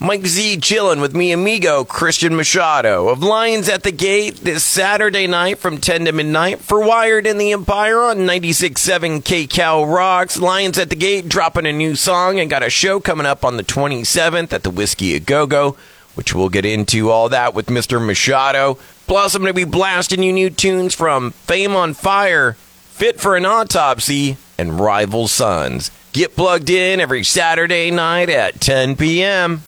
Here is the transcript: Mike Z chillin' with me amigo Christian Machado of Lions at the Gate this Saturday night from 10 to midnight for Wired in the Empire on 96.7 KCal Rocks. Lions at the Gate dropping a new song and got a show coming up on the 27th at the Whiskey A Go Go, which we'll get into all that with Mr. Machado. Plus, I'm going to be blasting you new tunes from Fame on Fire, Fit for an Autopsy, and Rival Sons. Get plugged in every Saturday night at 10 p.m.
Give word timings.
Mike 0.00 0.26
Z 0.26 0.58
chillin' 0.58 1.00
with 1.00 1.16
me 1.16 1.32
amigo 1.32 1.82
Christian 1.82 2.36
Machado 2.36 3.08
of 3.08 3.20
Lions 3.20 3.68
at 3.68 3.82
the 3.82 3.90
Gate 3.90 4.36
this 4.36 4.62
Saturday 4.62 5.26
night 5.26 5.58
from 5.58 5.78
10 5.78 6.04
to 6.04 6.12
midnight 6.12 6.60
for 6.60 6.80
Wired 6.80 7.26
in 7.26 7.36
the 7.36 7.50
Empire 7.50 8.02
on 8.02 8.18
96.7 8.18 9.24
KCal 9.24 9.92
Rocks. 9.92 10.38
Lions 10.38 10.78
at 10.78 10.90
the 10.90 10.94
Gate 10.94 11.28
dropping 11.28 11.66
a 11.66 11.72
new 11.72 11.96
song 11.96 12.38
and 12.38 12.48
got 12.48 12.62
a 12.62 12.70
show 12.70 13.00
coming 13.00 13.26
up 13.26 13.44
on 13.44 13.56
the 13.56 13.64
27th 13.64 14.52
at 14.52 14.62
the 14.62 14.70
Whiskey 14.70 15.16
A 15.16 15.20
Go 15.20 15.48
Go, 15.48 15.76
which 16.14 16.32
we'll 16.32 16.48
get 16.48 16.64
into 16.64 17.10
all 17.10 17.28
that 17.30 17.52
with 17.52 17.66
Mr. 17.66 18.00
Machado. 18.00 18.78
Plus, 19.08 19.34
I'm 19.34 19.42
going 19.42 19.52
to 19.52 19.54
be 19.54 19.64
blasting 19.64 20.22
you 20.22 20.32
new 20.32 20.50
tunes 20.50 20.94
from 20.94 21.32
Fame 21.32 21.74
on 21.74 21.92
Fire, 21.92 22.52
Fit 22.52 23.18
for 23.18 23.34
an 23.34 23.44
Autopsy, 23.44 24.36
and 24.56 24.78
Rival 24.78 25.26
Sons. 25.26 25.90
Get 26.12 26.36
plugged 26.36 26.70
in 26.70 27.00
every 27.00 27.24
Saturday 27.24 27.90
night 27.90 28.30
at 28.30 28.60
10 28.60 28.94
p.m. 28.94 29.62